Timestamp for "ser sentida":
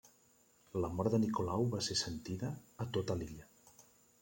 1.89-2.51